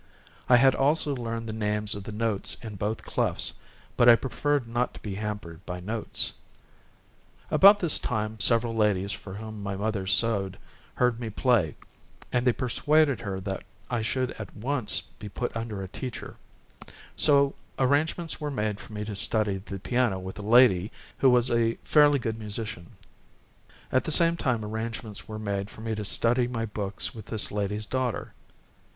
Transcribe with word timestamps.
I 0.49 0.55
had 0.57 0.73
also 0.73 1.15
learned 1.15 1.47
the 1.47 1.53
names 1.53 1.93
of 1.93 2.05
the 2.05 2.11
notes 2.11 2.55
in 2.63 2.75
both 2.75 3.03
clefs, 3.03 3.53
but 3.97 4.09
I 4.09 4.15
preferred 4.15 4.67
not 4.67 4.95
to 4.95 4.99
be 5.01 5.13
hampered 5.13 5.63
by 5.63 5.79
notes. 5.79 6.33
About 7.51 7.79
this 7.81 7.99
time 7.99 8.39
several 8.39 8.73
ladies 8.75 9.11
for 9.11 9.35
whom 9.35 9.61
my 9.61 9.75
mother 9.75 10.07
sewed 10.07 10.57
heard 10.95 11.19
me 11.19 11.29
play 11.29 11.75
and 12.31 12.47
they 12.47 12.51
persuaded 12.51 13.21
her 13.21 13.39
that 13.41 13.61
I 13.91 14.01
should 14.01 14.31
at 14.41 14.55
once 14.55 15.01
be 15.19 15.29
put 15.29 15.55
under 15.55 15.83
a 15.83 15.87
teacher; 15.87 16.35
so 17.15 17.53
arrangements 17.77 18.41
were 18.41 18.49
made 18.49 18.79
for 18.79 18.93
me 18.93 19.05
to 19.05 19.15
study 19.15 19.57
the 19.59 19.77
piano 19.77 20.17
with 20.17 20.39
a 20.39 20.41
lady 20.41 20.91
who 21.19 21.29
was 21.29 21.51
a 21.51 21.75
fairly 21.83 22.17
good 22.17 22.39
musician; 22.39 22.93
at 23.91 24.05
the 24.05 24.11
same 24.11 24.35
time 24.35 24.65
arrangements 24.65 25.27
were 25.27 25.37
made 25.37 25.69
for 25.69 25.81
me 25.81 25.93
to 25.93 26.03
study 26.05 26.47
my 26.47 26.65
books 26.65 27.13
with 27.13 27.27
this 27.27 27.51
lady's 27.51 27.85
daughter. 27.85 28.33